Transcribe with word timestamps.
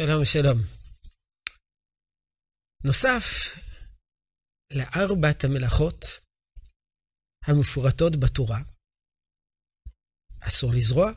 שלום, 0.00 0.24
שלום. 0.24 0.58
נוסף 2.84 3.24
לארבעת 4.72 5.44
המלאכות 5.44 6.04
המפורטות 7.44 8.12
בתורה, 8.22 8.58
אסור 10.40 10.70
לזרוע, 10.74 11.10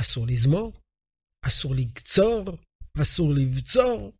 אסור 0.00 0.26
לזמור, 0.26 0.72
אסור 1.46 1.74
לקצור 1.74 2.58
ואסור 2.96 3.28
לבצור. 3.36 4.12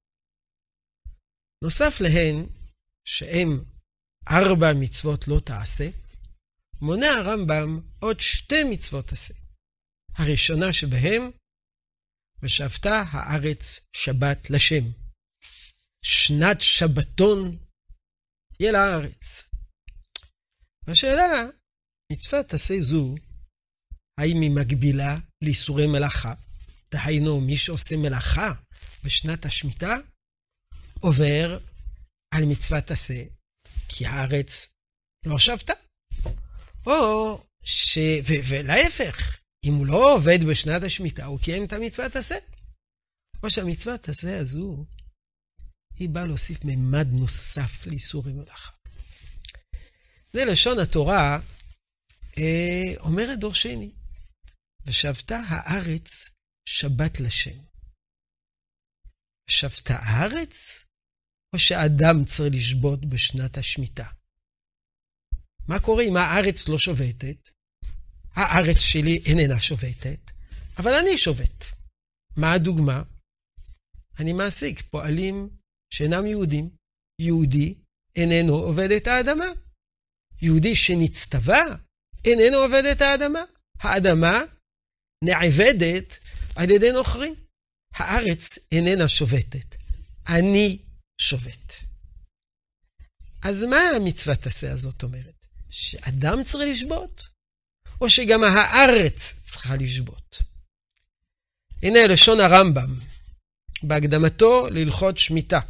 נוסף 1.65 2.01
להן, 2.01 2.37
שהן 3.05 3.49
ארבע 4.29 4.67
מצוות 4.81 5.29
לא 5.29 5.41
תעשה, 5.47 5.89
מונה 6.81 7.07
הרמב"ם 7.07 7.81
עוד 8.01 8.21
שתי 8.21 8.65
מצוות 8.71 9.13
עשה. 9.13 9.35
הראשונה 10.19 10.73
שבהם, 10.73 11.23
ושבתה 12.43 13.03
הארץ 13.11 13.87
שבת 13.97 14.51
לשם. 14.51 14.85
שנת 16.05 16.61
שבתון 16.61 17.57
יהיה 18.61 18.73
לארץ. 18.73 19.49
והשאלה, 20.87 21.47
מצוות 22.13 22.55
עשה 22.55 22.75
זו, 22.81 23.15
האם 24.21 24.41
היא 24.43 24.51
מקבילה 24.51 25.17
לאיסורי 25.43 25.87
מלאכה? 25.87 26.35
דהיינו, 26.91 27.41
מי 27.41 27.57
שעושה 27.57 27.97
מלאכה 27.97 28.53
בשנת 29.05 29.45
השמיטה, 29.45 29.97
עובר 31.01 31.59
על 32.35 32.45
מצוות 32.45 32.91
עשה, 32.91 33.25
כי 33.89 34.07
הארץ 34.07 34.75
לא 35.27 35.39
שבתה. 35.39 35.73
או 36.87 37.45
ש... 37.65 37.99
ולהפך, 38.49 39.39
אם 39.69 39.75
הוא 39.75 39.87
לא 39.87 40.15
עובד 40.15 40.39
בשנת 40.51 40.83
השמיטה, 40.83 41.25
הוא 41.25 41.41
קיים 41.41 41.65
את 41.65 41.73
המצוות 41.73 42.17
עשה. 42.17 42.37
או 43.43 43.51
שהמצוות 43.51 44.09
עשה 44.09 44.41
הזו, 44.41 44.85
היא 45.99 46.09
באה 46.09 46.27
להוסיף 46.27 46.65
מימד 46.65 47.07
נוסף 47.13 47.87
לאיסורי 47.87 48.33
מלאכה. 48.33 48.73
זה 50.33 50.45
לשון 50.45 50.79
התורה 50.79 51.39
אה, 52.39 53.01
אומרת 53.01 53.39
דורשני, 53.39 53.93
ושבתה 54.87 55.41
הארץ 55.49 56.31
שבת 56.69 57.21
לשם. 57.21 57.59
שבתה 59.51 59.95
הארץ, 59.95 60.85
או 61.53 61.59
שאדם 61.59 62.25
צריך 62.25 62.55
לשבות 62.55 63.07
בשנת 63.07 63.59
השמיטה? 63.59 64.07
מה 65.69 65.81
קורה 65.81 66.05
אם 66.05 66.17
הארץ 66.17 66.69
לא 66.69 66.79
שובתת? 66.79 67.58
הארץ 68.39 68.81
שלי 68.81 69.23
איננה 69.27 69.61
שובתת, 69.61 70.33
אבל 70.79 70.95
אני 70.95 71.17
שובת. 71.17 71.65
מה 72.37 72.53
הדוגמה? 72.53 73.03
אני 74.19 74.33
מעסיק 74.33 74.83
פועלים 74.91 75.49
שאינם 75.95 76.27
יהודים. 76.27 76.71
יהודי 77.21 77.75
איננו 78.17 78.55
עובד 78.55 78.91
את 78.91 79.07
האדמה. 79.07 79.47
יהודי 80.43 80.75
שנצטווה 80.75 81.65
איננו 82.25 82.57
עובד 82.57 82.83
את 82.93 83.01
האדמה. 83.01 83.43
האדמה 83.81 84.41
נעבדת 85.25 86.19
על 86.57 86.71
ידי 86.71 86.93
נוכרים. 86.93 87.35
הארץ 87.95 88.59
איננה 88.73 89.09
שובתת. 89.09 89.77
אני 90.29 90.79
שובת. 91.21 91.73
אז 93.43 93.65
מה 93.65 93.81
המצוות 93.97 94.47
עשה 94.47 94.73
הזאת 94.73 95.03
אומרת? 95.03 95.47
שאדם 95.71 96.43
צריך 96.45 96.69
לשבות? 96.71 97.38
או 98.01 98.11
שגם 98.11 98.45
הארץ 98.45 99.41
צריכה 99.43 99.77
לשבות? 99.77 100.43
הנה 101.83 101.99
לשון 102.13 102.39
הרמב"ם, 102.41 103.01
בהקדמתו 103.83 104.69
להלכות 104.71 105.19
שמיטה. 105.19 105.61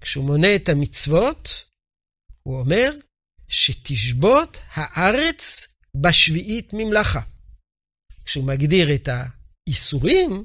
כשהוא 0.00 0.24
מונה 0.24 0.56
את 0.56 0.68
המצוות, 0.68 1.48
הוא 2.42 2.60
אומר 2.60 2.90
שתשבות 3.48 4.56
הארץ 4.70 5.66
בשביעית 6.02 6.70
ממלכה. 6.72 7.20
כשהוא 8.24 8.46
מגדיר 8.46 8.94
את 8.94 9.08
האיסורים, 9.08 10.42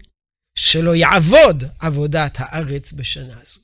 שלא 0.58 0.96
יעבוד 0.96 1.64
עבודת 1.80 2.34
הארץ 2.38 2.94
בשנה 2.94 3.42
הזו. 3.42 3.60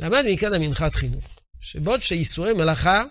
למד 0.00 0.22
מכאן 0.32 0.54
המנחת 0.54 0.94
חינוך, 0.94 1.38
שבעוד 1.60 2.02
שאיסורי 2.02 2.52
מלאכה 2.52 3.04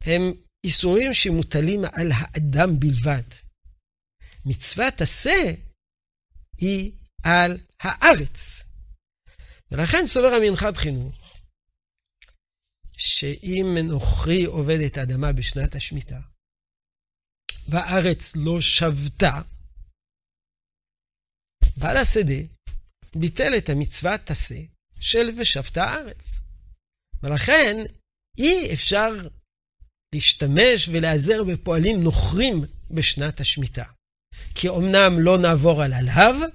הם 0.00 0.32
איסורים 0.64 1.14
שמוטלים 1.14 1.80
על 1.92 2.10
האדם 2.14 2.80
בלבד. 2.80 3.28
מצוות 4.44 5.00
עשה 5.00 5.54
היא 6.56 6.92
על 7.22 7.58
הארץ. 7.80 8.62
ולכן 9.70 10.06
סובר 10.06 10.28
המנחת 10.28 10.76
חינוך, 10.76 11.36
שאם 12.92 13.66
נוכרי 13.88 14.44
עובד 14.44 14.78
את 14.86 14.96
האדמה 14.96 15.32
בשנת 15.32 15.74
השמיטה, 15.74 16.20
והארץ 17.68 18.36
לא 18.36 18.60
שבתה, 18.60 19.42
בעל 21.76 21.96
השדה 21.96 22.42
ביטל 23.20 23.52
את 23.58 23.68
המצוות 23.68 24.30
עשה 24.30 24.60
של 25.00 25.26
ושבת 25.40 25.76
הארץ. 25.76 26.40
ולכן 27.22 27.76
אי 28.38 28.72
אפשר 28.72 29.28
להשתמש 30.14 30.88
ולהיעזר 30.88 31.44
בפועלים 31.44 32.00
נוכרים 32.00 32.64
בשנת 32.90 33.40
השמיטה. 33.40 33.84
כי 34.54 34.68
אמנם 34.68 35.20
לא 35.20 35.38
נעבור 35.38 35.82
על 35.82 35.92
הלאו, 35.92 36.46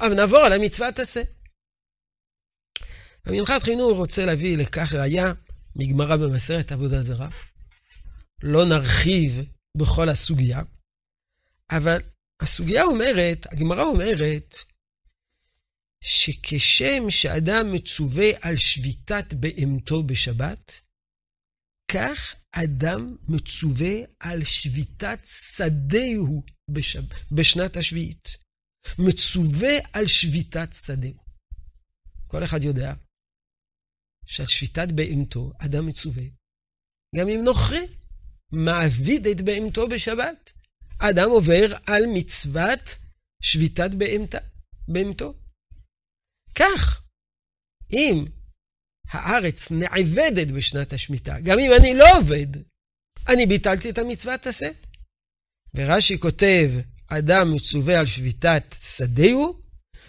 אבל 0.00 0.14
נעבור 0.14 0.38
על 0.38 0.52
המצוות 0.52 0.98
עשה. 0.98 1.22
המנחת 3.26 3.62
חינוך 3.62 3.98
רוצה 3.98 4.26
להביא 4.26 4.58
לכך 4.58 4.92
ראיה 4.94 5.32
מגמרא 5.76 6.16
במסרת 6.16 6.72
עבודה 6.72 7.02
זרה. 7.02 7.28
לא 8.42 8.64
נרחיב 8.64 9.40
בכל 9.76 10.08
הסוגיה, 10.08 10.62
אבל 11.70 12.00
הסוגיה 12.40 12.84
אומרת, 12.84 13.46
הגמרא 13.52 13.82
אומרת, 13.82 14.56
שכשם 16.04 17.10
שאדם 17.10 17.72
מצווה 17.72 18.30
על 18.40 18.56
שביתת 18.56 19.34
בהמתו 19.34 20.02
בשבת, 20.02 20.80
כך 21.92 22.34
אדם 22.52 23.16
מצווה 23.28 23.94
על 24.20 24.44
שביתת 24.44 25.18
שדהו 25.24 26.42
בשב... 26.70 27.02
בשנת 27.32 27.76
השביעית. 27.76 28.28
מצווה 28.98 29.72
על 29.92 30.06
שביתת 30.06 30.68
שדהו. 30.72 31.22
כל 32.26 32.44
אחד 32.44 32.62
יודע 32.62 32.94
שעל 34.26 34.46
שביתת 34.46 34.88
בהמתו 34.94 35.52
אדם 35.58 35.86
מצווה. 35.86 36.24
גם 37.16 37.28
אם 37.28 37.44
נוכרי, 37.44 37.86
מעביד 38.52 39.26
את 39.26 39.42
בהמתו 39.42 39.88
בשבת. 39.88 40.52
אדם 40.98 41.30
עובר 41.30 41.76
על 41.86 42.02
מצוות 42.14 42.98
שביתת 43.42 43.90
בהמתו. 44.88 45.34
כך, 46.54 47.02
אם 47.92 48.24
הארץ 49.12 49.70
נעבדת 49.70 50.48
בשנת 50.56 50.92
השמיטה, 50.92 51.40
גם 51.40 51.58
אם 51.58 51.70
אני 51.80 51.94
לא 51.94 52.18
עובד, 52.18 52.46
אני 53.28 53.46
ביטלתי 53.46 53.90
את 53.90 53.98
המצוות 53.98 54.46
עשה. 54.46 54.68
ורש"י 55.74 56.18
כותב, 56.18 56.70
אדם 57.06 57.54
מצווה 57.54 57.98
על 57.98 58.06
שביתת 58.06 58.64
שדהו, 58.96 59.62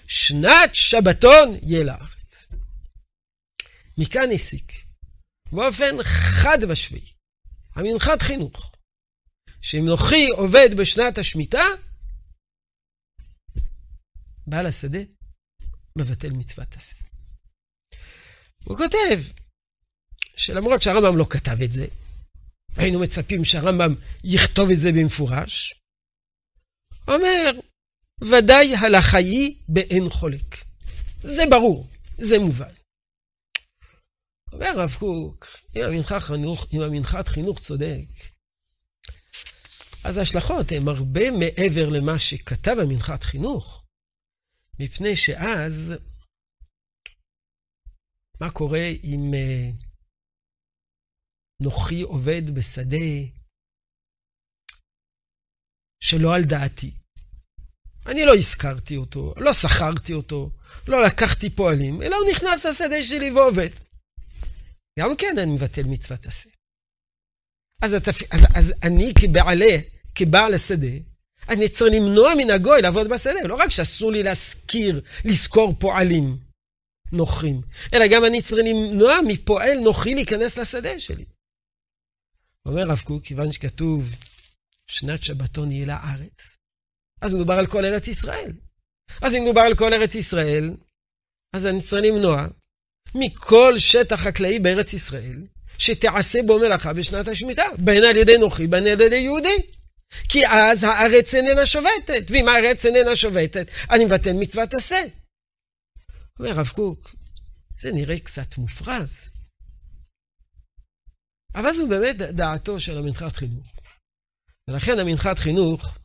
שנת 0.07 0.69
שבתון 0.75 1.57
יהיה 1.61 1.83
לארץ. 1.83 2.47
מכאן 3.97 4.31
הסיק, 4.33 4.71
באופן 5.51 6.03
חד 6.43 6.57
משמעי, 6.69 7.13
המנחת 7.75 8.21
חינוך, 8.21 8.75
שאם 9.61 9.85
נוחי 9.85 10.27
עובד 10.37 10.69
בשנת 10.77 11.17
השמיטה, 11.17 11.63
בעל 14.47 14.65
השדה 14.65 14.99
מבטל 15.97 16.29
מצוות 16.29 16.75
עשה. 16.75 17.12
הוא 18.63 18.77
כותב 18.77 19.19
שלמרות 20.35 20.81
שהרמב"ם 20.81 21.17
לא 21.17 21.25
כתב 21.29 21.61
את 21.63 21.71
זה, 21.71 21.85
היינו 22.77 22.99
מצפים 22.99 23.45
שהרמב"ם 23.45 23.95
יכתוב 24.23 24.69
את 24.71 24.77
זה 24.77 24.91
במפורש, 24.91 25.75
אומר, 27.07 27.51
ודאי 28.21 28.75
הלכה 28.75 29.17
היא 29.17 29.55
באין 29.67 30.09
חולק. 30.09 30.65
זה 31.23 31.43
ברור, 31.49 31.87
זה 32.17 32.39
מובן. 32.39 32.73
אומר 34.53 34.67
הרב 34.67 34.95
קוק, 34.99 35.47
אם 35.75 35.81
המנחת 35.83 36.21
חינוך, 36.21 36.67
חינוך 37.27 37.59
צודק, 37.59 38.05
אז 40.03 40.17
ההשלכות 40.17 40.71
הן 40.71 40.87
הרבה 40.87 41.31
מעבר 41.31 41.89
למה 41.89 42.19
שכתב 42.19 42.75
המנחת 42.81 43.23
חינוך, 43.23 43.83
מפני 44.79 45.15
שאז 45.15 45.95
מה 48.39 48.51
קורה 48.51 48.87
אם 49.03 49.31
uh, 49.33 49.85
נוחי 51.61 52.01
עובד 52.01 52.55
בשדה 52.55 53.07
שלא 56.03 56.35
על 56.35 56.43
דעתי? 56.43 56.91
אני 58.05 58.25
לא 58.25 58.35
הזכרתי 58.35 58.97
אותו, 58.97 59.33
לא 59.37 59.53
שכרתי 59.53 60.13
אותו, 60.13 60.51
לא 60.87 61.03
לקחתי 61.03 61.49
פועלים, 61.49 62.01
אלא 62.01 62.15
הוא 62.15 62.31
נכנס 62.31 62.65
לשדה 62.65 63.03
שלי 63.03 63.31
ועובד. 63.31 63.69
גם 64.99 65.15
כן 65.17 65.35
אני 65.43 65.51
מבטל 65.51 65.83
מצוות 65.83 66.25
עשה. 66.25 66.49
אז, 67.81 67.93
התפ... 67.93 68.33
אז, 68.33 68.45
אז 68.55 68.73
אני 68.83 69.13
כבעלה, 69.19 69.77
כבעל 70.15 70.53
השדה, 70.53 70.95
אני 71.49 71.69
צריך 71.69 71.93
למנוע 71.95 72.31
מן 72.37 72.49
הגוי 72.49 72.81
לעבוד 72.81 73.07
בשדה. 73.09 73.47
לא 73.47 73.55
רק 73.55 73.71
שאסור 73.71 74.11
לי 74.11 74.23
להשכיר, 74.23 75.01
לשכור 75.25 75.75
פועלים 75.79 76.37
נוחים, 77.13 77.61
אלא 77.93 78.07
גם 78.07 78.25
אני 78.25 78.41
צריך 78.41 78.65
למנוע 78.65 79.17
מפועל 79.27 79.79
נוחי 79.79 80.15
להיכנס 80.15 80.57
לשדה 80.57 80.99
שלי. 80.99 81.25
אומר 82.65 82.87
רב 82.87 82.99
קוק, 82.99 83.23
כיוון 83.23 83.51
שכתוב, 83.51 84.15
שנת 84.87 85.23
שבתון 85.23 85.71
יהיה 85.71 85.85
לארץ, 85.85 86.57
אז 87.21 87.33
מדובר 87.33 87.53
על 87.53 87.67
כל 87.67 87.85
ארץ 87.85 88.07
ישראל. 88.07 88.51
אז 89.21 89.35
אם 89.35 89.43
מדובר 89.43 89.61
על 89.61 89.75
כל 89.75 89.93
ארץ 89.93 90.15
ישראל, 90.15 90.75
אז 91.53 91.67
אני 91.67 91.81
צריך 91.81 92.03
למנוע 92.05 92.47
מכל 93.15 93.77
שטח 93.77 94.19
חקלאי 94.19 94.59
בארץ 94.59 94.93
ישראל, 94.93 95.43
שתעשה 95.77 96.39
בו 96.45 96.59
מלאכה 96.59 96.93
בשנת 96.93 97.27
השמיטה, 97.27 97.63
בין 97.77 98.03
על 98.03 98.17
ידי 98.17 98.37
נוחי, 98.37 98.67
בין 98.67 98.87
על 98.87 99.01
ידי 99.01 99.15
יהודי. 99.15 99.57
כי 100.29 100.47
אז 100.47 100.83
הארץ 100.83 101.35
איננה 101.35 101.65
שובתת, 101.65 102.23
ואם 102.29 102.47
הארץ 102.47 102.85
איננה 102.85 103.15
שובתת, 103.15 103.71
אני 103.89 104.05
מבטל 104.05 104.33
מצוות 104.33 104.73
עשה. 104.73 105.03
אומר 106.39 106.49
הרב 106.49 106.67
קוק, 106.67 107.15
זה 107.77 107.91
נראה 107.91 108.19
קצת 108.19 108.57
מופרז. 108.57 109.31
אבל 111.55 111.73
זו 111.73 111.87
באמת 111.87 112.15
דעתו 112.15 112.79
של 112.79 112.97
המנחת 112.97 113.35
חינוך. 113.35 113.75
ולכן 114.67 114.99
המנחת 114.99 115.39
חינוך, 115.39 115.97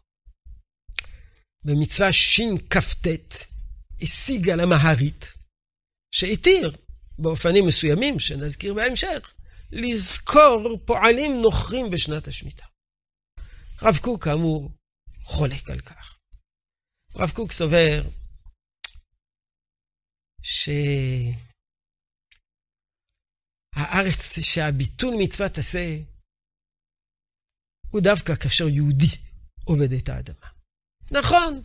במצווה 1.65 2.13
שכ"ט, 2.13 3.07
השיג 4.03 4.51
על 4.51 4.61
המהרית, 4.61 5.35
שהתיר 6.15 6.71
באופנים 7.19 7.67
מסוימים, 7.67 8.19
שנזכיר 8.19 8.75
בהמשך, 8.75 9.35
לזכור 9.73 10.79
פועלים 10.85 11.43
נוכרים 11.43 11.91
בשנת 11.91 12.29
השמיטה. 12.29 12.65
רב 13.83 13.99
קוק, 14.03 14.25
כאמור, 14.25 14.71
חולק 15.23 15.71
על 15.71 15.81
כך. 15.81 16.19
רב 17.15 17.31
קוק 17.31 17.53
סובר 17.53 18.03
שהארץ, 20.43 21.39
שהביטול 24.41 25.15
מצוות 25.19 25.59
עשה, 25.59 25.97
הוא 27.91 28.01
דווקא 28.01 28.35
כאשר 28.35 28.69
יהודי 28.69 29.17
עובד 29.65 29.93
את 29.93 30.09
האדמה. 30.09 30.47
נכון, 31.11 31.63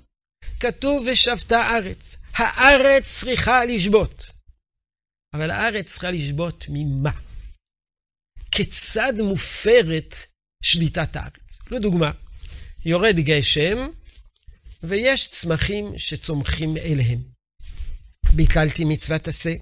כתוב 0.60 1.08
ושבתה 1.12 1.58
הארץ. 1.58 2.18
הארץ 2.34 3.20
צריכה 3.20 3.66
לשבות. 3.66 4.30
אבל 5.34 5.52
הארץ 5.52 5.92
צריכה 5.92 6.12
לשבות 6.12 6.66
ממה? 6.70 7.12
כיצד 8.52 9.14
מופרת 9.30 10.16
שליטת 10.64 11.16
הארץ? 11.16 11.60
לדוגמה, 11.72 12.12
יורד 12.86 13.16
גשם 13.16 13.78
ויש 14.84 15.28
צמחים 15.28 15.98
שצומחים 15.98 16.78
אליהם. 16.78 17.33
ביטלתי 18.34 18.86
מצוות 18.86 19.28
עשה? 19.28 19.54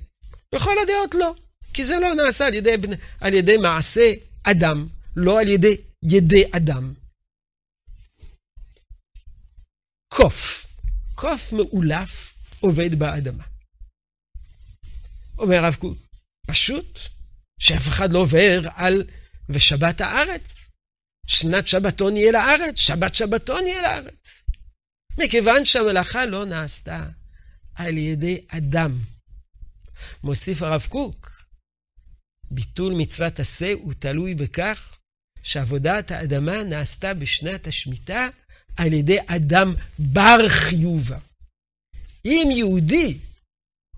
בכל 0.56 0.76
הדעות 0.84 1.16
לא, 1.16 1.36
כי 1.74 1.84
זה 1.84 1.96
לא 2.02 2.14
נעשה 2.14 2.48
על 2.48 2.54
ידי, 2.54 2.76
על 3.22 3.34
ידי 3.34 3.58
מעשה 3.58 4.12
אדם, 4.44 4.88
לא 5.16 5.42
על 5.42 5.48
ידי 5.48 5.78
ידי 6.04 6.44
אדם. 6.52 6.94
קוף, 10.14 10.68
קוף 11.16 11.54
מאולף 11.54 12.34
עובד 12.60 13.00
באדמה. 13.00 13.44
אומר 15.38 15.56
הרב 15.56 15.76
קוק, 15.76 15.98
פשוט 16.48 17.00
שאף 17.60 17.88
אחד 17.88 18.12
לא 18.12 18.20
עובר 18.20 18.62
על 18.76 19.04
ושבת 19.50 20.02
הארץ. 20.02 20.70
שנת 21.28 21.68
שבתון 21.68 22.18
יהיה 22.18 22.32
לארץ, 22.32 22.80
שבת 22.80 23.16
שבתון 23.16 23.68
יהיה 23.68 23.82
לארץ. 23.82 24.44
מכיוון 25.18 25.66
שהמלאכה 25.66 26.26
לא 26.26 26.46
נעשתה 26.46 27.10
על 27.82 27.98
ידי 27.98 28.46
אדם. 28.48 29.00
מוסיף 30.24 30.62
הרב 30.62 30.86
קוק, 30.90 31.46
ביטול 32.52 32.94
מצוות 32.98 33.40
עשה 33.40 33.74
הוא 33.74 33.94
תלוי 34.00 34.36
בכך 34.36 34.98
שעבודת 35.44 36.12
האדמה 36.12 36.64
נעשתה 36.64 37.14
בשנת 37.14 37.68
השמיטה 37.68 38.28
על 38.78 38.94
ידי 38.94 39.18
אדם 39.28 39.76
בר 40.00 40.50
חיובה. 40.50 41.20
אם 42.26 42.48
יהודי 42.52 43.18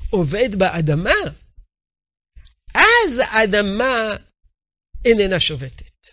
עובד 0.09 0.55
באדמה, 0.55 1.19
אז 2.73 3.21
האדמה 3.25 4.15
איננה 5.05 5.39
שובתת. 5.39 6.07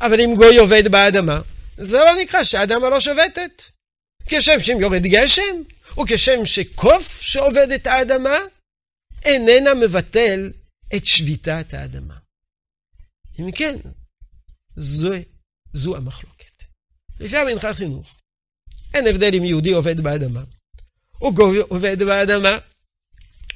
אבל 0.00 0.20
אם 0.20 0.36
גוי 0.36 0.56
עובד 0.58 0.92
באדמה, 0.92 1.40
זה 1.78 1.98
לא 1.98 2.22
נקרא 2.22 2.44
שהאדמה 2.44 2.90
לא 2.90 3.00
שובתת. 3.00 3.62
כשם 4.26 4.60
שאם 4.60 4.80
יורד 4.80 5.02
גשם, 5.02 5.73
וכשם 5.92 6.44
שקוף 6.44 7.20
שעובד 7.20 7.70
את 7.74 7.86
האדמה, 7.86 8.36
איננה 9.24 9.74
מבטל 9.74 10.52
את 10.96 11.06
שביתת 11.06 11.74
האדמה. 11.74 12.14
אם 13.40 13.52
כן, 13.52 13.76
זו, 14.76 15.10
זו 15.72 15.96
המחלוקת. 15.96 16.64
לפי 17.20 17.36
המנחת 17.36 17.74
חינוך, 17.74 18.18
אין 18.94 19.06
הבדל 19.06 19.34
אם 19.34 19.44
יהודי 19.44 19.72
עובד 19.72 20.00
באדמה, 20.00 20.44
גוי 21.34 21.58
עובד 21.58 22.02
באדמה. 22.02 22.58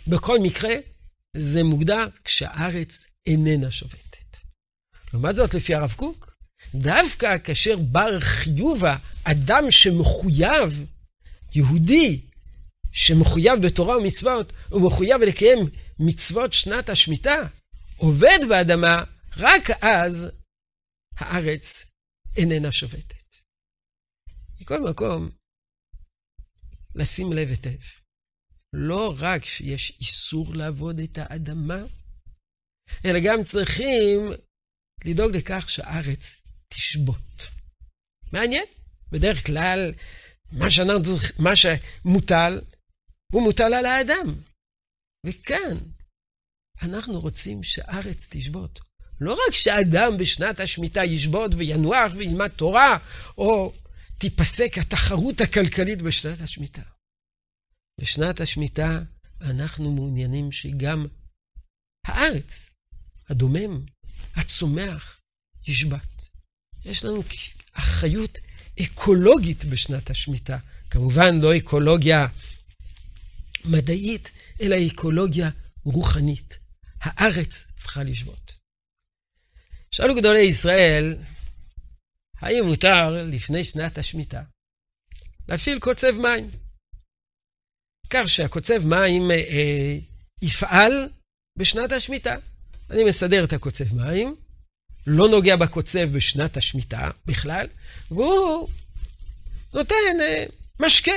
בכל 0.06 0.38
מקרה, 0.38 0.74
זה 1.36 1.62
מוגדר 1.64 2.08
כשהארץ 2.24 3.06
איננה 3.26 3.70
שובתת. 3.70 4.36
לעומת 5.12 5.36
זאת, 5.36 5.54
לפי 5.54 5.74
הרב 5.74 5.92
קוק, 5.96 6.34
דווקא 6.74 7.38
כאשר 7.44 7.76
בר 7.76 8.20
חיובה, 8.20 8.96
אדם 9.24 9.70
שמחויב, 9.70 10.84
יהודי, 11.54 12.20
שמחויב 12.92 13.66
בתורה 13.66 13.98
ומצוות, 13.98 14.52
הוא 14.70 14.86
מחויב 14.86 15.20
לקיים 15.20 15.58
מצוות 15.98 16.52
שנת 16.52 16.88
השמיטה, 16.88 17.48
עובד 17.96 18.38
באדמה, 18.48 19.04
רק 19.36 19.70
אז 19.82 20.28
הארץ 21.16 21.84
איננה 22.36 22.72
שובתת. 22.72 23.24
מכל 24.60 24.80
מקום, 24.90 25.30
לשים 26.94 27.32
לב 27.32 27.48
היטב, 27.48 27.78
לא 28.72 29.14
רק 29.18 29.44
שיש 29.44 29.98
איסור 30.00 30.54
לעבוד 30.54 31.00
את 31.00 31.18
האדמה, 31.18 31.82
אלא 33.04 33.18
גם 33.24 33.42
צריכים 33.42 34.20
לדאוג 35.04 35.36
לכך 35.36 35.70
שהארץ 35.70 36.42
תשבות. 36.68 37.50
מעניין, 38.32 38.64
בדרך 39.12 39.46
כלל 39.46 39.92
מה, 40.52 40.70
שאנחנו, 40.70 41.14
מה 41.38 41.50
שמוטל, 41.56 42.60
הוא 43.32 43.42
מוטל 43.42 43.74
על 43.74 43.86
האדם. 43.86 44.34
וכאן 45.26 45.78
אנחנו 46.82 47.20
רוצים 47.20 47.62
שהארץ 47.62 48.26
תשבות. 48.30 48.80
לא 49.20 49.32
רק 49.32 49.54
שאדם 49.54 50.16
בשנת 50.18 50.60
השמיטה 50.60 51.04
ישבות 51.04 51.54
וינוח 51.54 52.12
וילמד 52.16 52.48
תורה, 52.48 52.98
או 53.38 53.72
תיפסק 54.18 54.78
התחרות 54.78 55.40
הכלכלית 55.40 56.02
בשנת 56.02 56.40
השמיטה. 56.40 56.82
בשנת 58.00 58.40
השמיטה 58.40 59.02
אנחנו 59.40 59.92
מעוניינים 59.92 60.52
שגם 60.52 61.06
הארץ, 62.06 62.70
הדומם, 63.28 63.84
הצומח, 64.34 65.20
ישבת. 65.66 66.28
יש 66.84 67.04
לנו 67.04 67.22
אחריות 67.72 68.38
אקולוגית 68.82 69.64
בשנת 69.64 70.10
השמיטה. 70.10 70.58
כמובן 70.90 71.40
לא 71.40 71.56
אקולוגיה 71.56 72.26
מדעית, 73.64 74.30
אלא 74.60 74.76
אקולוגיה 74.86 75.50
רוחנית. 75.84 76.58
הארץ 77.00 77.72
צריכה 77.76 78.02
לשבות. 78.02 78.52
שאלו 79.90 80.14
גדולי 80.14 80.40
ישראל, 80.40 81.16
האם 82.40 82.64
מותר 82.66 83.10
לפני 83.30 83.64
שנת 83.64 83.98
השמיטה 83.98 84.42
להפעיל 85.48 85.78
קוצב 85.78 86.18
מים? 86.18 86.50
כך 88.10 88.28
שהקוצב 88.28 88.86
מים 88.86 89.30
אה, 89.30 89.98
יפעל 90.42 91.08
בשנת 91.58 91.92
השמיטה. 91.92 92.36
אני 92.90 93.04
מסדר 93.04 93.44
את 93.44 93.52
הקוצב 93.52 93.94
מים, 93.94 94.36
לא 95.10 95.28
נוגע 95.28 95.56
בקוצב 95.56 96.08
בשנת 96.12 96.56
השמיטה 96.56 97.10
בכלל, 97.26 97.66
והוא 98.10 98.68
נותן 99.74 99.94
אה, 100.20 100.44
משקה. 100.80 101.12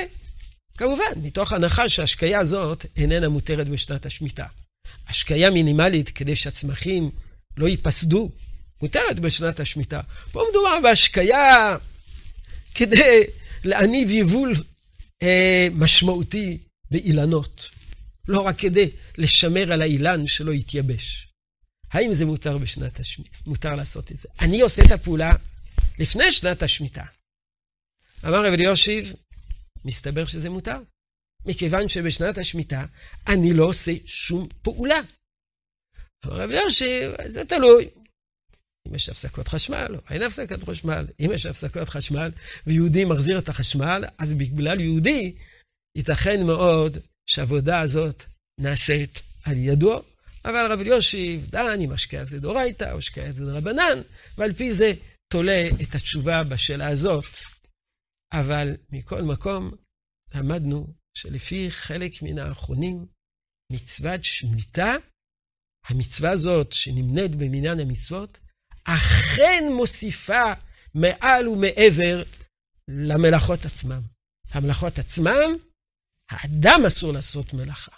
כמובן, 0.78 1.12
מתוך 1.16 1.52
הנחה 1.52 1.88
שההשקיה 1.88 2.40
הזאת 2.40 2.86
איננה 2.96 3.28
מותרת 3.28 3.68
בשנת 3.68 4.06
השמיטה. 4.06 4.46
השקיה 5.08 5.50
מינימלית 5.50 6.08
כדי 6.08 6.36
שהצמחים 6.36 7.10
לא 7.56 7.68
ייפסדו, 7.68 8.30
מותרת 8.82 9.20
בשנת 9.20 9.60
השמיטה. 9.60 10.00
פה 10.32 10.42
מדובר 10.50 10.80
בהשקיה 10.82 11.76
כדי 12.74 13.24
להניב 13.64 14.10
יבול 14.10 14.54
אה, 15.22 15.68
משמעותי 15.72 16.58
באילנות, 16.90 17.68
לא 18.28 18.40
רק 18.40 18.58
כדי 18.58 18.90
לשמר 19.18 19.72
על 19.72 19.82
האילן 19.82 20.26
שלא 20.26 20.52
יתייבש. 20.52 21.31
האם 21.92 22.12
זה 22.12 22.24
מותר 22.24 22.58
בשנת 22.58 23.00
השמיטה? 23.00 23.38
מותר 23.46 23.74
לעשות 23.74 24.12
את 24.12 24.16
זה. 24.16 24.28
אני 24.40 24.60
עושה 24.60 24.82
את 24.86 24.90
הפעולה 24.90 25.32
לפני 25.98 26.32
שנת 26.32 26.62
השמיטה. 26.62 27.04
אמר 28.24 28.46
רב 28.46 28.52
אליושיב, 28.52 29.12
מסתבר 29.84 30.26
שזה 30.26 30.50
מותר, 30.50 30.78
מכיוון 31.46 31.88
שבשנת 31.88 32.38
השמיטה 32.38 32.86
אני 33.28 33.52
לא 33.52 33.64
עושה 33.64 33.92
שום 34.06 34.48
פעולה. 34.62 35.00
אמר 36.26 36.34
רב 36.34 36.50
אליושיב, 36.50 37.12
זה 37.26 37.44
תלוי. 37.44 37.88
אם 38.88 38.94
יש 38.94 39.08
הפסקות 39.08 39.48
חשמל 39.48 39.94
או 39.94 40.00
אין 40.10 40.22
הפסקת 40.22 40.62
חשמל. 40.62 41.06
אם 41.20 41.30
יש 41.34 41.46
הפסקות 41.46 41.88
חשמל 41.88 42.30
ויהודי 42.66 43.04
מחזיר 43.04 43.38
את 43.38 43.48
החשמל, 43.48 44.04
אז 44.18 44.34
בגלל 44.34 44.80
יהודי 44.80 45.34
ייתכן 45.96 46.46
מאוד 46.46 46.98
שהעבודה 47.26 47.80
הזאת 47.80 48.24
נעשית 48.60 49.22
על 49.44 49.56
ידו, 49.56 50.02
אבל 50.44 50.72
רב 50.72 50.80
אליושיב 50.80 51.46
דן 51.46 51.80
אם 51.80 51.92
השקעה 51.92 52.24
זה 52.24 52.40
דורייתא 52.40 52.92
או 52.92 52.98
השקעה 52.98 53.32
זה 53.32 53.44
דרבנן, 53.44 54.02
ועל 54.38 54.52
פי 54.52 54.72
זה 54.72 54.92
תולה 55.32 55.68
את 55.82 55.94
התשובה 55.94 56.42
בשאלה 56.44 56.88
הזאת. 56.88 57.36
אבל 58.32 58.76
מכל 58.90 59.22
מקום 59.22 59.70
למדנו 60.34 60.94
שלפי 61.18 61.70
חלק 61.70 62.12
מן 62.22 62.38
האחרונים, 62.38 63.06
מצוות 63.72 64.24
שמיטה, 64.24 64.92
המצווה 65.86 66.30
הזאת 66.30 66.72
שנמנית 66.72 67.34
במניין 67.34 67.80
המצוות, 67.80 68.38
אכן 68.84 69.64
מוסיפה 69.76 70.52
מעל 70.94 71.48
ומעבר 71.48 72.22
למלאכות 72.88 73.64
עצמם. 73.64 74.00
המלאכות 74.50 74.98
עצמם, 74.98 75.56
האדם 76.30 76.80
אסור 76.86 77.12
לעשות 77.12 77.54
מלאכה. 77.54 77.96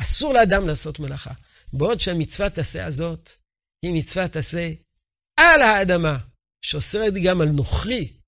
אסור 0.00 0.32
לאדם 0.34 0.66
לעשות 0.66 1.00
מלאכה. 1.00 1.32
בעוד 1.72 2.00
שהמצוות 2.00 2.58
עשה 2.58 2.86
הזאת 2.86 3.30
היא 3.82 3.92
מצוות 3.94 4.36
עשה 4.36 4.68
על 5.40 5.60
האדמה, 5.62 6.18
שאוסרת 6.64 7.12
גם 7.26 7.40
על 7.40 7.48
נוכרי 7.48 8.20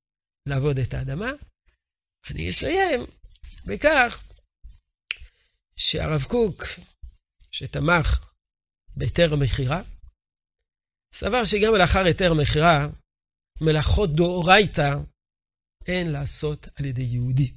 לעבוד 0.48 0.78
את 0.78 0.94
האדמה. 0.94 1.30
אני 2.30 2.50
אסיים 2.50 3.00
בכך 3.66 4.22
שהרב 5.76 6.22
קוק, 6.22 6.62
שתמך 7.52 8.34
בהיתר 8.96 9.32
המכירה, 9.32 9.82
סבר 11.14 11.44
שגם 11.44 11.74
לאחר 11.78 12.04
היתר 12.04 12.30
המכירה, 12.30 12.86
מלאכות 13.60 14.16
דאורייתא 14.16 14.94
אין 15.86 16.12
לעשות 16.12 16.68
על 16.78 16.84
ידי 16.84 17.02
יהודי. 17.02 17.54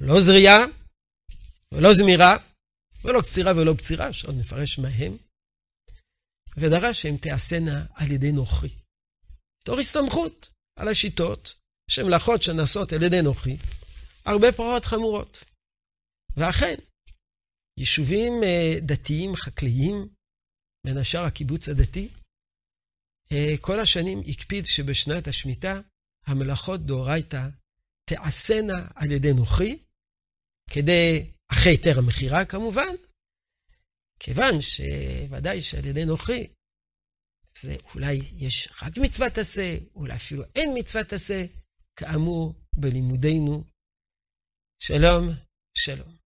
לא 0.00 0.20
זריעה, 0.20 0.58
ולא 1.72 1.92
זמירה, 1.92 2.36
ולא 3.04 3.20
קצירה 3.20 3.52
ולא 3.56 3.74
פצירה, 3.78 4.12
שעוד 4.12 4.34
נפרש 4.40 4.78
מהם, 4.78 5.16
ודרש 6.56 7.02
שהן 7.02 7.16
תיעשינה 7.16 7.86
על 7.94 8.10
ידי 8.10 8.32
נוכרי. 8.32 8.70
תוך 9.64 9.78
הסתמכות 9.78 10.50
על 10.78 10.88
השיטות 10.88 11.54
שמלאכות 11.90 12.42
שנעשות 12.42 12.92
על 12.92 13.02
ידי 13.02 13.22
נוכרי, 13.22 13.56
הרבה 14.24 14.52
פחות 14.52 14.84
חמורות. 14.84 15.44
ואכן, 16.36 16.74
יישובים 17.78 18.32
אה, 18.42 18.74
דתיים 18.82 19.36
חקלאיים, 19.36 20.08
בין 20.86 20.98
השאר 20.98 21.24
הקיבוץ 21.24 21.68
הדתי, 21.68 22.08
אה, 23.32 23.54
כל 23.60 23.80
השנים 23.80 24.22
הקפיד 24.28 24.64
שבשנת 24.64 25.26
השמיטה 25.28 25.80
המלאכות 26.26 26.80
דאורייתא 26.86 27.48
תעשינה 28.10 28.88
על 28.94 29.12
ידי 29.12 29.32
נוכרי, 29.32 29.78
כדי, 30.70 31.30
אחרי 31.52 31.72
היתר 31.72 31.98
המכירה 31.98 32.44
כמובן, 32.44 32.94
כיוון 34.18 34.54
שוודאי 34.60 35.60
שעל 35.60 35.86
ידי 35.86 36.04
נוכרי, 36.04 36.52
זה 37.58 37.76
אולי 37.94 38.14
יש 38.32 38.68
רק 38.82 38.92
מצוות 39.02 39.38
עשה, 39.38 39.76
אולי 39.94 40.14
אפילו 40.14 40.42
אין 40.56 40.70
מצוות 40.78 41.12
עשה, 41.12 41.44
כאמור 41.96 42.54
בלימודינו. 42.76 43.64
שלום, 44.82 45.28
שלום. 45.78 46.21